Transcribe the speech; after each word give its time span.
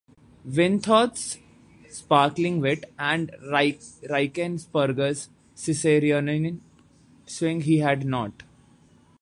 Windthorst's 0.47 1.37
sparkling 1.91 2.59
wit 2.59 2.85
and 2.97 3.29
Reichensperger's 3.51 5.29
Ciceronian 5.55 6.59
swing 7.27 7.61
he 7.61 7.77
had 7.77 8.03
not. 8.03 8.41